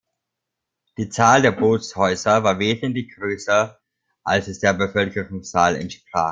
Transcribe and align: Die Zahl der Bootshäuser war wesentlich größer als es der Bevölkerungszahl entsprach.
Die 0.97 1.09
Zahl 1.09 1.43
der 1.43 1.51
Bootshäuser 1.51 2.43
war 2.43 2.57
wesentlich 2.57 3.13
größer 3.15 3.79
als 4.23 4.47
es 4.47 4.57
der 4.57 4.73
Bevölkerungszahl 4.73 5.75
entsprach. 5.75 6.29